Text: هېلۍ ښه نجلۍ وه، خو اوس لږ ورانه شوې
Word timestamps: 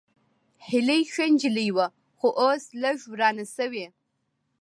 هېلۍ 0.69 1.01
ښه 1.13 1.25
نجلۍ 1.33 1.69
وه، 1.75 1.87
خو 2.17 2.27
اوس 2.43 2.63
لږ 2.81 2.97
ورانه 3.11 3.45
شوې 3.55 3.85